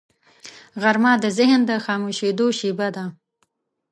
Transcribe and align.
غرمه 0.81 1.13
د 1.23 1.25
ذهن 1.37 1.61
د 1.69 1.71
خاموشیدو 1.85 2.47
شیبه 2.59 2.87
ده 2.95 3.05